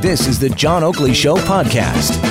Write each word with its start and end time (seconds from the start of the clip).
This 0.00 0.26
is 0.26 0.38
the 0.38 0.50
John 0.50 0.84
Oakley 0.84 1.14
Show 1.14 1.36
podcast. 1.36 2.22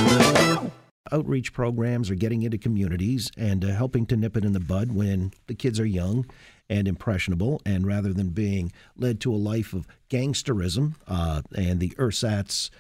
Outreach 1.12 1.53
programs 1.53 2.10
are 2.10 2.15
getting 2.15 2.41
into 2.41 2.57
communities 2.57 3.31
and 3.38 3.64
uh, 3.64 3.69
helping 3.69 4.05
to 4.07 4.18
nip 4.18 4.36
it 4.36 4.46
in 4.46 4.54
the 4.54 4.60
bud 4.60 4.92
when 4.92 5.32
the 5.48 5.56
kids 5.56 5.80
are 5.80 5.86
young 5.86 6.26
and 6.70 6.88
impressionable, 6.88 7.62
and 7.66 7.86
rather 7.86 8.12
than 8.12 8.30
being 8.30 8.72
led 8.98 9.20
to 9.22 9.34
a 9.34 9.36
life 9.38 9.74
of 9.74 9.88
gangsterism 10.10 10.96
uh, 11.08 11.42
and 11.56 11.80
the 11.80 11.94
ersatz 11.98 12.72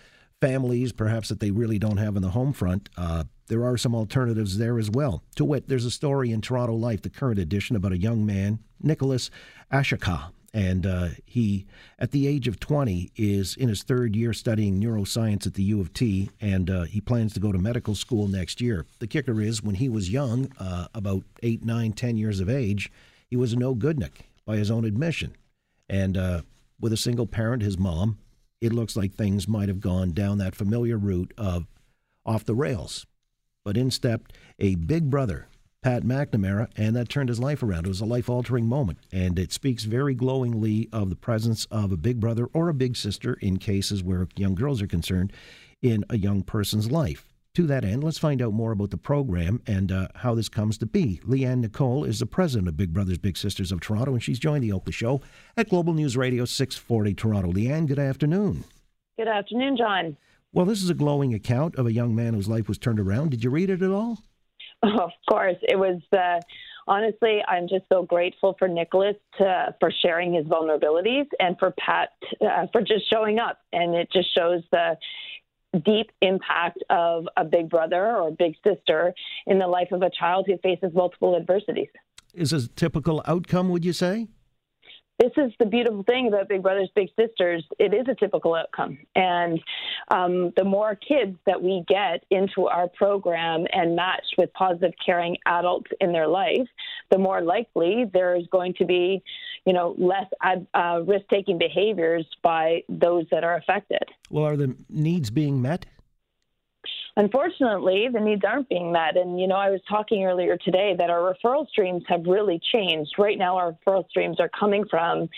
families, 0.41 0.91
perhaps 0.91 1.29
that 1.29 1.39
they 1.39 1.51
really 1.51 1.79
don't 1.79 1.97
have 1.97 2.15
in 2.15 2.21
the 2.21 2.29
home 2.29 2.53
front, 2.53 2.89
uh, 2.97 3.23
there 3.47 3.63
are 3.63 3.77
some 3.77 3.95
alternatives 3.95 4.57
there 4.57 4.79
as 4.79 4.89
well. 4.89 5.23
To 5.35 5.45
wit, 5.45 5.67
there's 5.67 5.85
a 5.85 5.91
story 5.91 6.31
in 6.31 6.41
Toronto 6.41 6.73
Life, 6.73 7.03
the 7.03 7.09
current 7.09 7.39
edition, 7.39 7.75
about 7.75 7.91
a 7.91 7.97
young 7.97 8.25
man, 8.25 8.59
Nicholas 8.81 9.29
Ashaka. 9.71 10.31
And 10.55 10.85
uh, 10.85 11.09
he, 11.25 11.65
at 11.99 12.11
the 12.11 12.27
age 12.27 12.47
of 12.47 12.61
20, 12.61 13.11
is 13.17 13.57
in 13.57 13.67
his 13.67 13.83
third 13.83 14.15
year 14.15 14.31
studying 14.31 14.79
neuroscience 14.79 15.45
at 15.45 15.55
the 15.55 15.63
U 15.63 15.81
of 15.81 15.91
T, 15.91 16.29
and 16.39 16.69
uh, 16.69 16.83
he 16.83 17.01
plans 17.01 17.33
to 17.33 17.41
go 17.41 17.51
to 17.51 17.57
medical 17.57 17.93
school 17.93 18.29
next 18.29 18.61
year. 18.61 18.85
The 18.99 19.07
kicker 19.07 19.41
is, 19.41 19.61
when 19.61 19.75
he 19.75 19.89
was 19.89 20.09
young, 20.09 20.49
uh, 20.57 20.87
about 20.93 21.23
eight, 21.43 21.65
nine, 21.65 21.91
ten 21.91 22.15
years 22.15 22.39
of 22.39 22.49
age, 22.49 22.89
he 23.29 23.35
was 23.35 23.51
a 23.51 23.57
no 23.57 23.75
goodnik 23.75 24.29
by 24.45 24.55
his 24.55 24.71
own 24.71 24.85
admission. 24.85 25.35
And 25.89 26.15
uh, 26.15 26.43
with 26.79 26.93
a 26.93 26.97
single 26.97 27.27
parent, 27.27 27.61
his 27.61 27.77
mom, 27.77 28.17
it 28.61 28.71
looks 28.71 28.95
like 28.95 29.13
things 29.13 29.49
might 29.49 29.67
have 29.67 29.81
gone 29.81 30.13
down 30.13 30.37
that 30.37 30.55
familiar 30.55 30.97
route 30.97 31.33
of 31.37 31.67
off 32.25 32.45
the 32.45 32.55
rails. 32.55 33.05
But 33.65 33.75
in 33.75 33.91
stepped 33.91 34.31
a 34.57 34.75
big 34.75 35.09
brother, 35.09 35.49
Pat 35.85 36.01
McNamara, 36.01 36.67
and 36.75 36.95
that 36.95 37.09
turned 37.09 37.29
his 37.29 37.39
life 37.39 37.61
around. 37.61 37.85
It 37.85 37.89
was 37.89 38.01
a 38.01 38.05
life 38.05 38.27
altering 38.27 38.65
moment, 38.65 38.97
and 39.11 39.37
it 39.37 39.53
speaks 39.53 39.83
very 39.83 40.15
glowingly 40.15 40.89
of 40.91 41.11
the 41.11 41.15
presence 41.15 41.67
of 41.69 41.91
a 41.91 41.95
big 41.95 42.19
brother 42.19 42.47
or 42.53 42.69
a 42.69 42.73
big 42.73 42.97
sister 42.97 43.35
in 43.35 43.57
cases 43.57 44.01
where 44.01 44.27
young 44.35 44.55
girls 44.55 44.81
are 44.81 44.87
concerned 44.87 45.31
in 45.83 46.03
a 46.09 46.17
young 46.17 46.41
person's 46.41 46.89
life. 46.89 47.27
To 47.53 47.67
that 47.67 47.85
end, 47.85 48.03
let's 48.03 48.17
find 48.17 48.41
out 48.41 48.51
more 48.51 48.71
about 48.71 48.89
the 48.89 48.97
program 48.97 49.61
and 49.67 49.91
uh, 49.91 50.07
how 50.15 50.33
this 50.33 50.49
comes 50.49 50.79
to 50.79 50.87
be. 50.87 51.21
Leanne 51.23 51.59
Nicolle 51.59 52.03
is 52.05 52.17
the 52.17 52.25
president 52.25 52.67
of 52.67 52.75
Big 52.75 52.91
Brothers 52.91 53.19
Big 53.19 53.37
Sisters 53.37 53.71
of 53.71 53.79
Toronto, 53.79 54.13
and 54.13 54.23
she's 54.23 54.39
joined 54.39 54.63
the 54.63 54.71
Oakley 54.71 54.91
Show 54.91 55.21
at 55.55 55.69
Global 55.69 55.93
News 55.93 56.17
Radio 56.17 56.45
640 56.45 57.13
Toronto. 57.13 57.51
Leanne, 57.51 57.85
good 57.85 57.99
afternoon. 57.99 58.63
Good 59.19 59.27
afternoon, 59.27 59.77
John. 59.77 60.17
Well, 60.51 60.65
this 60.65 60.81
is 60.81 60.89
a 60.89 60.95
glowing 60.95 61.35
account 61.35 61.75
of 61.75 61.85
a 61.85 61.93
young 61.93 62.15
man 62.15 62.33
whose 62.33 62.49
life 62.49 62.67
was 62.67 62.79
turned 62.79 62.99
around. 62.99 63.29
Did 63.29 63.43
you 63.43 63.51
read 63.51 63.69
it 63.69 63.83
at 63.83 63.91
all? 63.91 64.17
Of 64.99 65.11
course. 65.27 65.57
It 65.67 65.77
was, 65.77 66.01
uh, 66.13 66.41
honestly, 66.87 67.41
I'm 67.47 67.67
just 67.67 67.85
so 67.91 68.03
grateful 68.03 68.55
for 68.59 68.67
Nicholas 68.67 69.15
to, 69.37 69.75
for 69.79 69.91
sharing 70.01 70.33
his 70.33 70.45
vulnerabilities 70.45 71.25
and 71.39 71.57
for 71.57 71.73
Pat 71.79 72.09
uh, 72.41 72.67
for 72.71 72.81
just 72.81 73.09
showing 73.11 73.39
up. 73.39 73.59
And 73.73 73.95
it 73.95 74.09
just 74.11 74.33
shows 74.35 74.61
the 74.71 74.97
deep 75.85 76.11
impact 76.21 76.83
of 76.89 77.27
a 77.35 77.43
big 77.43 77.69
brother 77.69 78.15
or 78.15 78.31
big 78.31 78.55
sister 78.63 79.13
in 79.45 79.59
the 79.59 79.67
life 79.67 79.91
of 79.91 80.01
a 80.01 80.09
child 80.09 80.45
who 80.47 80.57
faces 80.59 80.91
multiple 80.93 81.35
adversities. 81.35 81.89
Is 82.33 82.53
a 82.53 82.67
typical 82.67 83.23
outcome, 83.25 83.69
would 83.69 83.85
you 83.85 83.93
say? 83.93 84.27
This 85.19 85.31
is 85.37 85.51
the 85.59 85.65
beautiful 85.65 86.03
thing 86.03 86.27
about 86.27 86.49
Big 86.49 86.61
Brothers 86.61 86.89
Big 86.95 87.09
Sisters. 87.17 87.63
It 87.79 87.93
is 87.93 88.05
a 88.09 88.15
typical 88.15 88.53
outcome, 88.53 88.97
and 89.15 89.59
um, 90.11 90.51
the 90.57 90.63
more 90.63 90.95
kids 90.95 91.37
that 91.45 91.61
we 91.61 91.83
get 91.87 92.25
into 92.31 92.67
our 92.67 92.87
program 92.87 93.65
and 93.71 93.95
matched 93.95 94.35
with 94.37 94.51
positive, 94.53 94.91
caring 95.05 95.37
adults 95.45 95.91
in 96.01 96.11
their 96.11 96.27
life, 96.27 96.67
the 97.11 97.17
more 97.17 97.41
likely 97.41 98.05
there 98.13 98.35
is 98.35 98.45
going 98.51 98.73
to 98.75 98.85
be, 98.85 99.23
you 99.65 99.73
know, 99.73 99.95
less 99.97 100.27
uh, 100.73 101.01
risk-taking 101.05 101.57
behaviors 101.57 102.25
by 102.43 102.81
those 102.89 103.25
that 103.31 103.43
are 103.43 103.55
affected. 103.55 104.03
Well, 104.29 104.45
are 104.45 104.57
the 104.57 104.75
needs 104.89 105.29
being 105.29 105.61
met? 105.61 105.85
Unfortunately, 107.17 108.07
the 108.11 108.19
needs 108.19 108.41
aren't 108.45 108.69
being 108.69 108.91
met. 108.91 109.17
And, 109.17 109.39
you 109.39 109.47
know, 109.47 109.55
I 109.55 109.69
was 109.69 109.81
talking 109.89 110.25
earlier 110.25 110.57
today 110.57 110.95
that 110.97 111.09
our 111.09 111.33
referral 111.33 111.67
streams 111.67 112.03
have 112.07 112.25
really 112.25 112.59
changed. 112.73 113.11
Right 113.17 113.37
now, 113.37 113.57
our 113.57 113.73
referral 113.73 114.07
streams 114.09 114.39
are 114.39 114.49
coming 114.49 114.85
from 114.89 115.29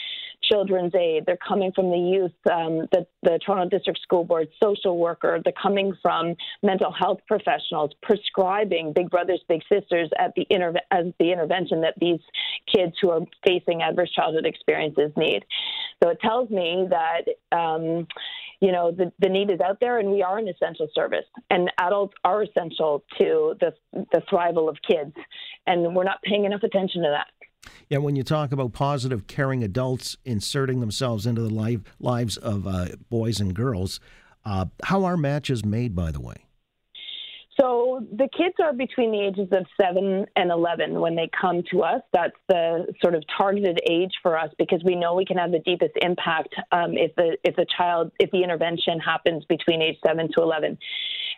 Children's 0.43 0.93
Aid, 0.95 1.25
they're 1.25 1.37
coming 1.37 1.71
from 1.73 1.89
the 1.89 1.97
youth, 1.97 2.31
um, 2.51 2.87
the, 2.91 3.05
the 3.23 3.39
Toronto 3.45 3.75
District 3.75 3.99
School 4.01 4.23
Board, 4.23 4.47
social 4.63 4.97
worker, 4.97 5.39
they're 5.43 5.53
coming 5.61 5.93
from 6.01 6.35
mental 6.63 6.91
health 6.91 7.19
professionals 7.27 7.91
prescribing 8.01 8.93
Big 8.93 9.09
Brothers, 9.09 9.41
Big 9.49 9.61
Sisters 9.67 10.09
at 10.17 10.33
the 10.35 10.45
interve- 10.51 10.77
as 10.91 11.05
the 11.19 11.31
intervention 11.31 11.81
that 11.81 11.95
these 11.99 12.19
kids 12.73 12.93
who 13.01 13.09
are 13.09 13.21
facing 13.45 13.81
adverse 13.81 14.11
childhood 14.11 14.45
experiences 14.45 15.11
need. 15.17 15.43
So 16.03 16.11
it 16.11 16.19
tells 16.21 16.49
me 16.49 16.87
that. 16.91 17.57
Um, 17.57 18.07
you 18.59 18.71
know 18.71 18.91
the, 18.91 19.11
the 19.19 19.29
need 19.29 19.49
is 19.49 19.59
out 19.59 19.79
there 19.79 19.99
and 19.99 20.11
we 20.11 20.23
are 20.23 20.37
an 20.37 20.47
essential 20.47 20.87
service. 20.93 21.25
And 21.49 21.71
adults 21.77 22.15
are 22.23 22.43
essential 22.43 23.03
to 23.17 23.55
the 23.59 23.73
the 23.93 24.21
thrival 24.31 24.69
of 24.69 24.77
kids. 24.87 25.13
And 25.65 25.95
we're 25.95 26.03
not 26.03 26.21
paying 26.23 26.45
enough 26.45 26.63
attention 26.63 27.03
to 27.03 27.09
that. 27.09 27.27
Yeah, 27.89 27.99
when 27.99 28.15
you 28.15 28.23
talk 28.23 28.51
about 28.51 28.73
positive, 28.73 29.27
caring 29.27 29.63
adults 29.63 30.17
inserting 30.25 30.79
themselves 30.79 31.25
into 31.25 31.41
the 31.41 31.53
life, 31.53 31.81
lives 31.99 32.37
of 32.37 32.67
uh, 32.67 32.87
boys 33.09 33.39
and 33.39 33.53
girls, 33.53 33.99
uh, 34.45 34.65
how 34.83 35.03
are 35.03 35.17
matches 35.17 35.65
made, 35.65 35.95
by 35.95 36.11
the 36.11 36.21
way? 36.21 36.46
So 37.59 38.05
the 38.11 38.29
kids 38.37 38.55
are 38.63 38.71
between 38.71 39.11
the 39.11 39.19
ages 39.19 39.47
of 39.51 39.65
7 39.81 40.25
and 40.35 40.51
11 40.51 40.99
when 40.99 41.15
they 41.15 41.27
come 41.39 41.63
to 41.71 41.81
us. 41.81 42.01
That's 42.13 42.35
the 42.47 42.93
sort 43.01 43.15
of 43.15 43.23
targeted 43.35 43.79
age 43.89 44.11
for 44.21 44.37
us 44.37 44.51
because 44.59 44.83
we 44.83 44.95
know 44.95 45.15
we 45.15 45.25
can 45.25 45.37
have 45.37 45.51
the 45.51 45.59
deepest 45.59 45.93
impact 46.01 46.53
um, 46.71 46.93
if 46.93 47.15
the 47.15 47.37
if 47.43 47.55
the 47.55 47.65
child 47.75 48.11
if 48.19 48.29
the 48.31 48.43
intervention 48.43 48.99
happens 48.99 49.43
between 49.45 49.81
age 49.81 49.97
7 50.05 50.29
to 50.35 50.43
11. 50.43 50.77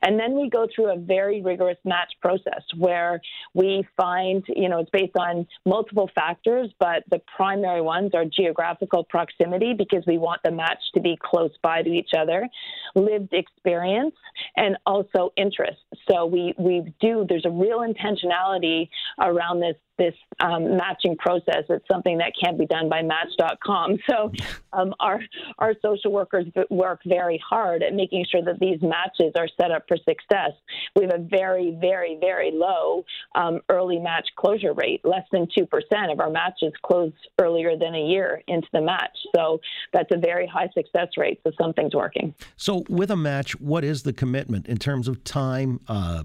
And 0.02 0.20
then 0.20 0.40
we 0.40 0.50
go 0.50 0.68
through 0.74 0.94
a 0.94 0.98
very 0.98 1.42
rigorous 1.42 1.78
match 1.84 2.14
process 2.22 2.64
where 2.78 3.22
we 3.54 3.86
find, 3.98 4.44
you 4.48 4.70
know, 4.70 4.80
it's 4.80 4.90
based 4.92 5.16
on 5.18 5.48
multiple 5.66 6.10
factors, 6.16 6.70
but 6.80 7.04
the 7.10 7.22
primary 7.36 7.82
ones 7.82 8.12
are 8.14 8.26
geographical 8.26 9.04
proximity 9.04 9.74
because 9.78 10.04
we 10.08 10.18
want 10.18 10.42
the 10.44 10.52
match 10.52 10.80
to 10.94 11.02
be 11.02 11.18
close 11.22 11.52
by 11.62 11.82
to 11.82 11.90
each 11.90 12.12
other, 12.18 12.48
lived 12.96 13.34
experience, 13.34 14.16
and 14.56 14.78
also 14.86 15.32
interest. 15.36 15.80
So 16.10 16.26
we, 16.26 16.54
we 16.58 16.94
do, 17.00 17.26
there's 17.28 17.46
a 17.46 17.52
real 17.52 17.80
intentionality 17.80 18.90
around 19.20 19.60
this 19.60 19.76
this 20.00 20.16
um, 20.40 20.78
matching 20.78 21.16
process. 21.18 21.66
It's 21.70 21.86
something 21.92 22.18
that 22.18 22.32
can't 22.42 22.58
be 22.58 22.66
done 22.66 22.90
by 22.90 23.04
Match.com. 23.04 23.98
So 24.10 24.32
um, 24.74 24.96
our 25.00 25.20
our 25.60 25.74
social 25.84 26.12
workers 26.12 26.46
work 26.70 27.02
very 27.06 27.40
hard 27.48 27.84
at 27.84 27.94
making 27.94 28.26
sure 28.32 28.42
that 28.44 28.60
these 28.60 28.82
matches 28.82 29.34
are 29.36 29.48
set 29.60 29.72
up 29.72 29.84
for 29.88 29.98
success. 29.98 30.52
We 30.96 31.04
have 31.04 31.14
a 31.14 31.20
very, 31.20 31.78
very, 31.80 32.18
very 32.20 32.52
low 32.52 33.06
um, 33.36 33.60
early 33.70 34.00
match 34.00 34.28
closure 34.36 34.74
rate. 34.74 35.02
Less 35.04 35.26
than 35.32 35.48
two 35.56 35.66
percent 35.66 36.12
of 36.12 36.20
our 36.20 36.30
matches 36.30 36.74
close 36.82 37.12
earlier 37.40 37.78
than 37.78 37.94
a 37.94 38.04
year 38.04 38.42
into 38.48 38.68
the 38.74 38.82
match. 38.82 39.16
So 39.36 39.60
that's 39.94 40.10
a 40.12 40.18
very 40.18 40.48
high 40.48 40.70
success 40.74 41.10
rate. 41.18 41.40
So 41.44 41.52
something's 41.62 41.94
working. 41.94 42.34
So 42.56 42.84
with 42.90 43.12
a 43.12 43.18
match, 43.18 43.60
what 43.60 43.84
is 43.84 44.04
the 44.04 44.14
commitment 44.14 44.68
in 44.68 44.78
terms 44.78 45.08
of 45.08 45.24
time? 45.24 45.82
Uh, 45.88 46.24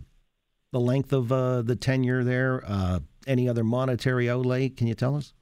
the 0.74 0.80
length 0.80 1.12
of 1.12 1.30
uh, 1.30 1.62
the 1.62 1.76
tenure 1.76 2.24
there, 2.24 2.62
uh, 2.66 2.98
any 3.26 3.48
other 3.48 3.64
monetary 3.64 4.28
outlay? 4.28 4.68
Can 4.68 4.86
you 4.86 4.94
tell 4.94 5.16
us? 5.16 5.32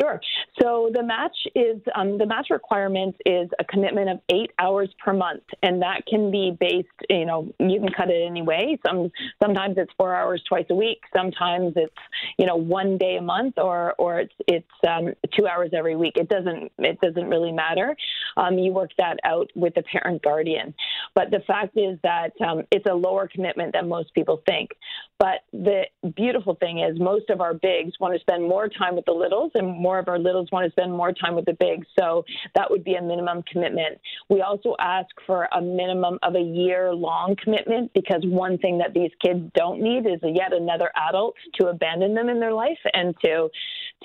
Sure. 0.00 0.20
So 0.60 0.90
the 0.92 1.02
match 1.02 1.36
is 1.54 1.80
um, 1.94 2.18
the 2.18 2.26
match 2.26 2.48
requirement 2.50 3.14
is 3.24 3.48
a 3.58 3.64
commitment 3.64 4.10
of 4.10 4.20
eight 4.30 4.50
hours 4.58 4.88
per 5.02 5.12
month, 5.12 5.42
and 5.62 5.80
that 5.82 6.02
can 6.06 6.30
be 6.30 6.56
based. 6.58 6.88
You 7.08 7.24
know, 7.24 7.52
you 7.58 7.80
can 7.80 7.88
cut 7.90 8.10
it 8.10 8.26
any 8.26 8.42
way. 8.42 8.78
Some 8.86 9.10
sometimes 9.42 9.76
it's 9.78 9.92
four 9.98 10.14
hours 10.14 10.42
twice 10.48 10.66
a 10.70 10.74
week. 10.74 11.00
Sometimes 11.14 11.72
it's 11.76 11.94
you 12.38 12.46
know 12.46 12.56
one 12.56 12.98
day 12.98 13.16
a 13.16 13.22
month, 13.22 13.54
or 13.56 13.94
or 13.98 14.20
it's 14.20 14.34
it's 14.46 14.66
um, 14.88 15.14
two 15.36 15.46
hours 15.46 15.70
every 15.72 15.96
week. 15.96 16.14
It 16.16 16.28
doesn't 16.28 16.72
it 16.78 17.00
doesn't 17.00 17.28
really 17.28 17.52
matter. 17.52 17.96
Um, 18.36 18.58
you 18.58 18.72
work 18.72 18.90
that 18.98 19.18
out 19.24 19.50
with 19.54 19.74
the 19.74 19.82
parent 19.82 20.22
guardian. 20.22 20.74
But 21.14 21.30
the 21.30 21.40
fact 21.46 21.76
is 21.76 21.98
that 22.02 22.32
um, 22.46 22.62
it's 22.70 22.86
a 22.86 22.94
lower 22.94 23.28
commitment 23.28 23.72
than 23.72 23.88
most 23.88 24.14
people 24.14 24.42
think. 24.46 24.70
But 25.18 25.40
the 25.52 25.84
beautiful 26.16 26.56
thing 26.56 26.80
is 26.80 26.98
most 26.98 27.30
of 27.30 27.40
our 27.40 27.54
bigs 27.54 27.92
want 28.00 28.14
to 28.14 28.20
spend 28.20 28.42
more 28.42 28.68
time 28.68 28.96
with 28.96 29.04
the 29.04 29.12
littles, 29.12 29.52
and 29.54 29.68
more 29.68 29.98
of 29.98 30.08
our 30.08 30.18
littles 30.18 30.48
want 30.50 30.66
to 30.66 30.72
spend 30.72 30.92
more 30.92 31.12
time 31.12 31.34
with 31.34 31.44
the 31.44 31.52
bigs. 31.52 31.86
So 31.98 32.24
that 32.54 32.70
would 32.70 32.82
be 32.82 32.94
a 32.94 33.02
minimum 33.02 33.42
commitment. 33.50 33.98
We 34.28 34.42
also 34.42 34.74
ask 34.80 35.08
for 35.26 35.48
a 35.52 35.60
minimum 35.60 36.18
of 36.22 36.34
a 36.34 36.40
year 36.40 36.92
long 36.92 37.36
commitment 37.42 37.92
because 37.94 38.22
one 38.24 38.58
thing 38.58 38.78
that 38.78 38.94
these 38.94 39.10
kids 39.24 39.48
don't 39.54 39.80
need 39.80 40.06
is 40.06 40.18
yet 40.22 40.52
another 40.52 40.90
adult 41.08 41.34
to 41.60 41.68
abandon 41.68 42.14
them 42.14 42.28
in 42.28 42.40
their 42.40 42.52
life 42.52 42.78
and 42.92 43.14
to 43.24 43.48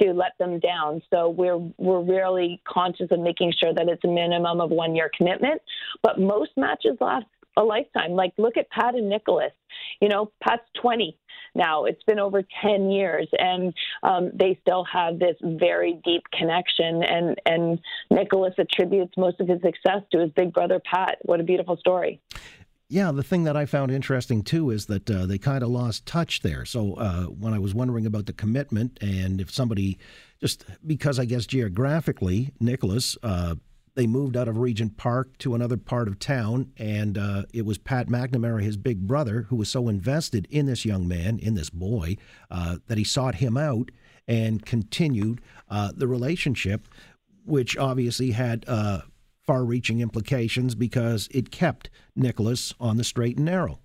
to 0.01 0.13
let 0.13 0.37
them 0.37 0.59
down. 0.59 1.01
So 1.09 1.29
we're 1.29 1.57
we're 1.77 2.01
really 2.01 2.61
conscious 2.67 3.07
of 3.11 3.19
making 3.19 3.53
sure 3.59 3.73
that 3.73 3.87
it's 3.87 4.03
a 4.03 4.07
minimum 4.17 4.61
of 4.61 4.69
one 4.69 4.95
year 4.95 5.09
commitment. 5.15 5.61
But 6.03 6.19
most 6.19 6.51
matches 6.57 6.97
last 6.99 7.25
a 7.57 7.63
lifetime. 7.63 8.11
Like, 8.11 8.33
look 8.37 8.55
at 8.55 8.69
Pat 8.69 8.95
and 8.95 9.09
Nicholas. 9.09 9.51
you 9.99 10.07
know, 10.07 10.31
Pat's 10.41 10.63
20 10.81 11.17
now. 11.55 11.85
It's 11.85 12.03
been 12.03 12.19
over 12.19 12.43
10 12.61 12.91
years, 12.91 13.27
and 13.37 13.73
um, 14.03 14.31
they 14.33 14.57
still 14.61 14.85
have 14.85 15.19
this 15.19 15.35
very 15.41 15.99
deep 16.05 16.23
connection. 16.31 17.03
And, 17.03 17.35
and 17.45 17.79
Nicholas 18.11 18.53
attributes 18.57 19.13
most 19.17 19.41
of 19.41 19.47
his 19.47 19.59
success 19.61 20.03
to 20.11 20.19
his 20.19 20.31
big 20.31 20.53
brother, 20.53 20.79
Pat. 20.85 21.17
What 21.23 21.39
a 21.39 21.43
beautiful 21.43 21.77
story. 21.77 22.21
Yeah, 22.89 23.11
the 23.11 23.23
thing 23.23 23.43
that 23.43 23.57
I 23.57 23.65
found 23.65 23.91
interesting 23.91 24.43
too 24.43 24.69
is 24.69 24.85
that 24.85 25.11
uh, 25.11 25.25
they 25.25 25.37
kind 25.37 25.61
of 25.61 25.69
lost 25.69 26.05
touch 26.05 26.41
there. 26.41 26.63
So 26.63 26.93
uh, 26.93 27.23
when 27.23 27.53
I 27.53 27.59
was 27.59 27.73
wondering 27.73 28.05
about 28.05 28.27
the 28.27 28.33
commitment 28.33 28.97
and 29.01 29.41
if 29.41 29.51
somebody, 29.51 29.97
just 30.39 30.63
because 30.85 31.19
I 31.19 31.25
guess 31.25 31.45
geographically, 31.45 32.53
Nicholas, 32.61 33.17
uh, 33.23 33.55
they 33.97 34.05
moved 34.05 34.37
out 34.37 34.47
of 34.47 34.59
Regent 34.59 34.95
Park 34.95 35.35
to 35.39 35.55
another 35.55 35.75
part 35.75 36.07
of 36.07 36.19
town, 36.19 36.71
and 36.77 37.17
uh, 37.17 37.43
it 37.51 37.65
was 37.65 37.79
Pat 37.79 38.09
McNamara, 38.09 38.61
his 38.61 38.77
big 38.77 39.07
brother, 39.07 39.47
who 39.49 39.55
was 39.55 39.69
so 39.69 39.89
invested 39.89 40.47
in 40.51 40.67
this 40.67 40.85
young 40.85 41.07
man, 41.07 41.39
in 41.39 41.55
this 41.55 41.71
boy, 41.71 42.15
uh, 42.51 42.77
that 42.85 42.99
he 42.99 43.03
sought 43.03 43.35
him 43.35 43.57
out 43.57 43.89
and 44.27 44.63
continued 44.67 45.41
uh, 45.67 45.91
the 45.95 46.07
relationship, 46.07 46.87
which 47.43 47.75
obviously 47.75 48.31
had 48.31 48.65
far 49.47 49.65
reaching 49.65 49.99
implications 49.99 50.75
because 50.75 51.27
it 51.31 51.49
kept 51.49 51.89
Nicholas 52.15 52.75
on 52.79 52.97
the 52.97 53.03
straight 53.03 53.37
and 53.37 53.45
narrow. 53.45 53.79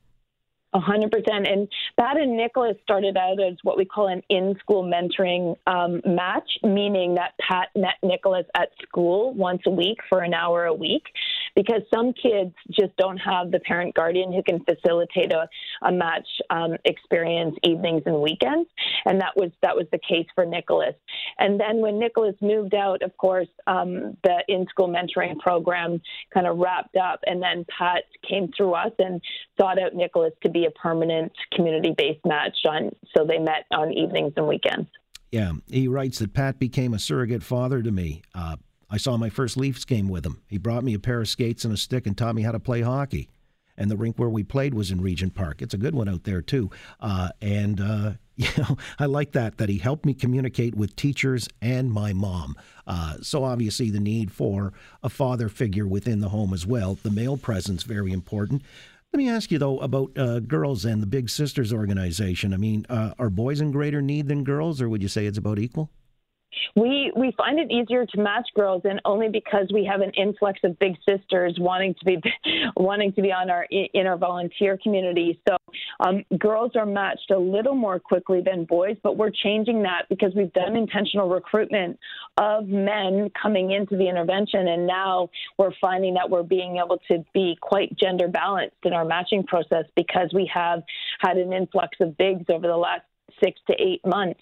Hundred 0.75 1.11
percent. 1.11 1.47
And 1.47 1.69
Pat 1.99 2.17
and 2.17 2.35
Nicholas 2.35 2.77
started 2.83 3.17
out 3.19 3.43
as 3.43 3.57
what 3.63 3.77
we 3.77 3.85
call 3.85 4.09
an 4.09 4.23
in-school 4.31 4.85
mentoring 4.85 5.55
um, 5.67 6.01
match, 6.07 6.49
meaning 6.63 7.15
that 7.17 7.33
Pat 7.47 7.69
met 7.77 7.97
Nicholas 8.03 8.47
at 8.57 8.71
school 8.83 9.35
once 9.35 9.61
a 9.67 9.71
week 9.71 9.99
for 10.09 10.21
an 10.23 10.33
hour 10.33 10.65
a 10.65 10.73
week, 10.73 11.05
because 11.55 11.83
some 11.93 12.13
kids 12.13 12.55
just 12.71 12.97
don't 12.97 13.19
have 13.19 13.51
the 13.51 13.61
parent 13.61 13.95
guardian 13.95 14.33
who 14.33 14.43
can 14.43 14.65
facilitate 14.65 15.33
a, 15.33 15.49
a 15.87 15.93
match 15.93 16.27
um, 16.51 16.77
experience 16.85 17.57
evenings 17.65 18.03
and 18.07 18.21
weekends, 18.21 18.69
and 19.05 19.21
that 19.21 19.33
was 19.37 19.51
that 19.63 19.75
was 19.77 19.87
the 19.93 19.99
case 19.99 20.27
for 20.35 20.45
Nicholas. 20.45 20.95
And 21.39 21.61
then 21.61 21.81
when 21.81 21.99
Nicholas 21.99 22.35
moved 22.41 22.75
out, 22.75 23.03
of 23.03 23.17
course, 23.17 23.49
um, 23.67 24.17
the 24.25 24.43
in-school 24.49 24.89
mentoring 24.89 25.39
program 25.39 26.01
kind 26.33 26.47
of 26.47 26.59
wrapped 26.59 26.97
up, 26.97 27.21
and 27.27 27.43
then 27.43 27.65
Pat 27.79 28.05
came 28.29 28.51
through 28.57 28.75
us 28.75 28.93
and 28.99 29.21
sought 29.61 29.81
out 29.81 29.95
Nicholas 29.95 30.33
to 30.43 30.51
be 30.51 30.67
a 30.67 30.71
permanent 30.71 31.33
community 31.53 31.95
based 31.97 32.25
match 32.25 32.57
on 32.69 32.91
so 33.17 33.25
they 33.27 33.39
met 33.39 33.65
on 33.73 33.93
evenings 33.93 34.33
and 34.37 34.47
weekends. 34.47 34.89
Yeah, 35.31 35.53
he 35.67 35.89
writes 35.89 36.19
that 36.19 36.35
Pat 36.35 36.59
became 36.59 36.93
a 36.93 36.99
surrogate 36.99 37.43
father 37.43 37.83
to 37.83 37.91
me. 37.91 38.23
Uh, 38.35 38.57
I 38.93 38.99
saw 38.99 39.17
my 39.17 39.31
first 39.31 39.57
Leafs 39.57 39.87
game 39.87 40.09
with 40.09 40.27
him. 40.27 40.43
He 40.49 40.59
brought 40.59 40.85
me 40.85 40.93
a 40.93 40.99
pair 40.99 41.23
of 41.23 41.29
skates 41.29 41.65
and 41.65 41.73
a 41.73 41.79
stick 41.79 42.07
and 42.07 42.17
taught 42.17 42.35
me 42.35 42.43
how 42.43 42.53
to 42.53 42.61
play 42.61 42.83
hockey. 42.83 43.31
And 43.75 43.91
the 43.91 43.97
rink 43.97 44.19
where 44.19 44.29
we 44.29 44.43
played 44.43 44.75
was 44.75 44.91
in 44.91 45.01
Regent 45.01 45.35
Park. 45.35 45.63
It's 45.63 45.73
a 45.73 45.79
good 45.79 45.95
one 45.95 46.11
out 46.11 46.25
there 46.25 46.43
too. 46.43 46.71
Uh, 47.01 47.31
and 47.41 47.81
uh, 47.81 48.13
you 48.37 48.49
know, 48.59 48.77
I 48.99 49.07
like 49.07 49.33
that 49.33 49.57
that 49.57 49.71
he 49.71 49.79
helped 49.79 50.05
me 50.05 50.13
communicate 50.13 50.75
with 50.75 50.95
teachers 50.95 51.49
and 51.63 51.91
my 51.91 52.13
mom. 52.13 52.55
Uh, 52.87 53.17
so 53.23 53.45
obviously, 53.45 53.89
the 53.89 53.99
need 53.99 54.31
for 54.31 54.75
a 55.03 55.09
father 55.09 55.49
figure 55.49 55.87
within 55.87 56.21
the 56.21 56.29
home 56.29 56.53
as 56.53 56.67
well. 56.67 56.99
The 57.03 57.11
male 57.11 57.39
presence 57.39 57.85
very 57.85 58.13
important. 58.13 58.61
Let 59.11 59.19
me 59.19 59.31
ask 59.31 59.51
you 59.51 59.59
though 59.59 59.79
about 59.79 60.19
uh, 60.19 60.41
girls 60.41 60.85
and 60.85 61.01
the 61.01 61.07
Big 61.07 61.31
Sisters 61.31 61.73
organization. 61.73 62.53
I 62.53 62.59
mean, 62.59 62.85
uh, 62.91 63.15
are 63.19 63.31
boys 63.31 63.63
in 63.63 63.71
greater 63.71 64.03
need 64.03 64.29
than 64.29 64.45
girls, 64.45 64.83
or 64.83 64.91
would 64.91 65.03
you 65.03 65.09
say 65.09 65.25
it's 65.25 65.39
about 65.39 65.59
equal? 65.59 65.91
We 66.75 67.13
we 67.15 67.33
find 67.37 67.59
it 67.59 67.71
easier 67.71 68.07
to 68.07 68.21
match 68.21 68.49
girls, 68.55 68.83
and 68.85 69.01
only 69.05 69.29
because 69.29 69.69
we 69.73 69.85
have 69.85 70.01
an 70.01 70.11
influx 70.11 70.61
of 70.65 70.79
big 70.79 70.97
sisters 71.07 71.57
wanting 71.59 71.95
to 71.95 72.05
be 72.05 72.21
wanting 72.77 73.13
to 73.13 73.23
be 73.23 73.33
on 73.33 73.51
our 73.51 73.67
in 73.71 74.07
our 74.07 74.17
volunteer 74.17 74.79
community. 74.83 75.41
So 75.47 75.57
um, 76.01 76.25
girls 76.39 76.73
are 76.75 76.87
matched 76.87 77.31
a 77.31 77.39
little 77.39 77.75
more 77.75 77.99
quickly 77.99 78.41
than 78.45 78.65
boys, 78.65 78.97
but 79.03 79.17
we're 79.17 79.31
changing 79.31 79.83
that 79.83 80.03
because 80.09 80.33
we've 80.35 80.53
done 80.53 80.77
intentional 80.77 81.29
recruitment 81.29 81.99
of 82.39 82.69
men 82.69 83.31
coming 83.41 83.73
into 83.73 83.97
the 83.97 84.09
intervention, 84.09 84.69
and 84.69 84.87
now 84.87 85.29
we're 85.59 85.75
finding 85.81 86.15
that 86.15 86.31
we're 86.31 86.43
being 86.43 86.81
able 86.83 86.99
to 87.09 87.25
be 87.35 87.57
quite 87.61 87.97
gender 87.99 88.29
balanced 88.29 88.77
in 88.85 88.95
our 88.95 89.05
matching 89.05 89.45
process 89.45 89.85
because 89.95 90.31
we 90.35 90.51
have 90.53 90.83
had 91.21 91.37
an 91.37 91.53
influx 91.53 91.99
of 92.01 92.17
bigs 92.17 92.45
over 92.49 92.67
the 92.67 92.77
last 92.77 93.03
six 93.43 93.61
to 93.69 93.75
eight 93.81 94.01
months. 94.07 94.41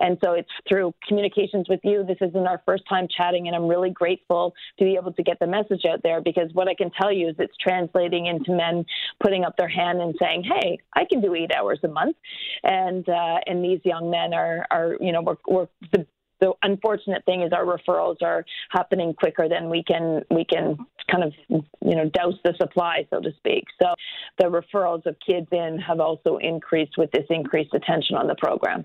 And 0.00 0.18
so 0.24 0.32
it's 0.32 0.50
through 0.68 0.94
communications 1.06 1.68
with 1.68 1.80
you. 1.84 2.04
This 2.04 2.16
isn't 2.20 2.46
our 2.46 2.62
first 2.66 2.84
time 2.88 3.06
chatting, 3.14 3.46
and 3.46 3.56
I'm 3.56 3.66
really 3.66 3.90
grateful 3.90 4.54
to 4.78 4.84
be 4.84 4.96
able 5.00 5.12
to 5.12 5.22
get 5.22 5.38
the 5.38 5.46
message 5.46 5.82
out 5.90 6.02
there 6.02 6.20
because 6.20 6.50
what 6.52 6.68
I 6.68 6.74
can 6.74 6.90
tell 7.00 7.12
you 7.12 7.28
is 7.28 7.36
it's 7.38 7.56
translating 7.60 8.26
into 8.26 8.52
men 8.52 8.84
putting 9.22 9.44
up 9.44 9.56
their 9.56 9.68
hand 9.68 10.00
and 10.00 10.14
saying, 10.20 10.44
"Hey, 10.44 10.78
I 10.94 11.04
can 11.04 11.20
do 11.20 11.34
eight 11.34 11.54
hours 11.54 11.80
a 11.84 11.88
month," 11.88 12.16
and 12.64 13.08
uh, 13.08 13.38
and 13.46 13.64
these 13.64 13.80
young 13.84 14.10
men 14.10 14.34
are 14.34 14.66
are 14.70 14.96
you 15.00 15.12
know 15.12 15.22
we're, 15.22 15.36
we're 15.46 15.68
the 15.92 16.06
the 16.42 16.52
unfortunate 16.62 17.24
thing 17.24 17.42
is 17.42 17.52
our 17.52 17.64
referrals 17.64 18.20
are 18.20 18.44
happening 18.70 19.14
quicker 19.14 19.48
than 19.48 19.70
we 19.70 19.82
can 19.84 20.22
we 20.30 20.44
can 20.44 20.76
kind 21.10 21.22
of 21.22 21.32
you 21.48 21.94
know 21.96 22.10
douse 22.12 22.34
the 22.44 22.52
supply 22.60 23.06
so 23.10 23.20
to 23.20 23.30
speak 23.36 23.64
so 23.80 23.94
the 24.38 24.44
referrals 24.44 25.06
of 25.06 25.16
kids 25.24 25.46
in 25.52 25.78
have 25.78 26.00
also 26.00 26.38
increased 26.38 26.98
with 26.98 27.10
this 27.12 27.24
increased 27.30 27.72
attention 27.72 28.16
on 28.16 28.26
the 28.26 28.34
program 28.34 28.84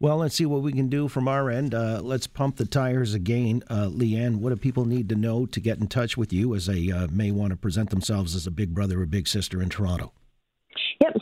well, 0.00 0.16
let's 0.16 0.34
see 0.34 0.46
what 0.46 0.62
we 0.62 0.72
can 0.72 0.88
do 0.88 1.06
from 1.06 1.28
our 1.28 1.48
end. 1.48 1.76
Uh, 1.76 2.00
let's 2.02 2.26
pump 2.26 2.56
the 2.56 2.64
tires 2.64 3.14
again. 3.14 3.62
Uh, 3.70 3.86
Leanne, 3.86 4.38
what 4.38 4.50
do 4.50 4.56
people 4.56 4.84
need 4.84 5.08
to 5.10 5.14
know 5.14 5.46
to 5.46 5.60
get 5.60 5.78
in 5.78 5.86
touch 5.86 6.16
with 6.16 6.32
you 6.32 6.56
as 6.56 6.66
they 6.66 6.90
uh, 6.90 7.06
may 7.12 7.30
want 7.30 7.50
to 7.50 7.56
present 7.56 7.90
themselves 7.90 8.34
as 8.34 8.44
a 8.44 8.50
big 8.50 8.74
brother 8.74 9.02
or 9.02 9.06
big 9.06 9.28
sister 9.28 9.62
in 9.62 9.68
Toronto? 9.68 10.12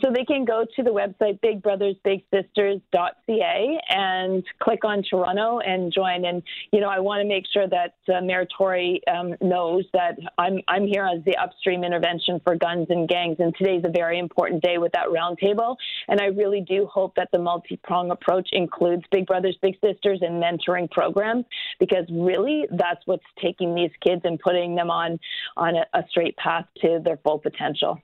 So 0.03 0.11
they 0.11 0.25
can 0.25 0.43
go 0.45 0.65
to 0.75 0.83
the 0.83 0.89
website 0.89 1.39
bigbrothersbigsisters.ca 1.41 3.81
and 3.89 4.43
click 4.59 4.83
on 4.83 5.03
Toronto 5.03 5.59
and 5.59 5.93
join. 5.93 6.25
And 6.25 6.41
you 6.71 6.79
know, 6.79 6.89
I 6.89 6.99
want 6.99 7.21
to 7.21 7.27
make 7.27 7.43
sure 7.53 7.67
that 7.67 7.93
uh, 8.13 8.21
Mayor 8.21 8.47
Tory 8.57 9.01
um, 9.07 9.35
knows 9.41 9.85
that 9.93 10.17
I'm 10.37 10.59
I'm 10.67 10.87
here 10.87 11.05
as 11.05 11.23
the 11.25 11.37
upstream 11.37 11.83
intervention 11.83 12.41
for 12.43 12.55
guns 12.55 12.87
and 12.89 13.07
gangs. 13.07 13.37
And 13.39 13.55
today's 13.57 13.83
a 13.85 13.89
very 13.89 14.19
important 14.19 14.63
day 14.63 14.77
with 14.77 14.91
that 14.93 15.07
roundtable. 15.07 15.75
And 16.07 16.19
I 16.19 16.25
really 16.25 16.61
do 16.61 16.87
hope 16.91 17.15
that 17.15 17.29
the 17.31 17.39
multi-prong 17.39 18.11
approach 18.11 18.49
includes 18.51 19.03
Big 19.11 19.27
Brothers 19.27 19.57
Big 19.61 19.75
Sisters 19.81 20.19
and 20.21 20.41
mentoring 20.41 20.89
programs 20.89 21.45
because 21.79 22.05
really 22.11 22.65
that's 22.71 23.05
what's 23.05 23.23
taking 23.41 23.75
these 23.75 23.91
kids 24.01 24.21
and 24.23 24.39
putting 24.39 24.75
them 24.75 24.89
on 24.89 25.19
on 25.57 25.75
a, 25.75 25.85
a 25.93 26.03
straight 26.09 26.35
path 26.37 26.65
to 26.81 26.99
their 27.03 27.17
full 27.17 27.39
potential. 27.39 27.99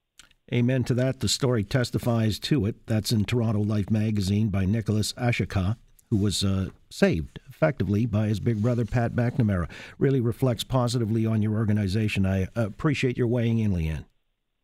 Amen 0.54 0.84
to 0.86 0.94
that. 0.94 1.20
The 1.20 1.28
story 1.28 1.64
testifies 1.64 2.40
to 2.40 2.66
it. 2.66 2.88
That's 2.88 3.12
in 3.12 3.26
Toronto 3.26 3.62
Life 3.62 3.90
magazine 3.90 4.48
by 4.48 4.64
Nicholas 4.66 5.12
Ashika, 5.14 5.76
who 6.10 6.18
was 6.18 6.44
uh, 6.44 6.70
saved 6.90 7.40
effectively 7.50 8.06
by 8.06 8.28
his 8.28 8.40
big 8.40 8.62
brother, 8.62 8.86
Pat 8.86 9.14
McNamara. 9.14 9.70
Really 10.00 10.22
reflects 10.22 10.64
positively 10.64 11.26
on 11.26 11.42
your 11.42 11.54
organization. 11.54 12.26
I 12.26 12.48
appreciate 12.56 13.18
your 13.18 13.28
weighing 13.28 13.60
in, 13.60 13.74
Leanne. 13.74 14.06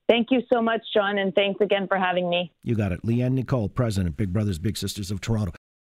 Thank 0.07 0.27
you 0.31 0.41
so 0.51 0.62
much, 0.62 0.81
John, 0.94 1.18
and 1.18 1.33
thanks 1.33 1.59
again 1.59 1.87
for 1.87 1.97
having 1.97 2.30
me. 2.30 2.54
You 2.63 2.75
got 2.75 2.92
it. 2.92 3.02
Leanne 3.04 3.33
Nicolle, 3.33 3.73
President, 3.73 4.16
Big 4.16 4.31
Brothers 4.31 4.59
Big 4.59 4.78
Sisters 4.78 5.11
of 5.11 5.19
Toronto. 5.21 5.54